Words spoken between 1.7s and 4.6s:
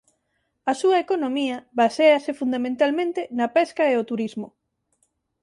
baséase fundamentalmente na pesca e o turismo.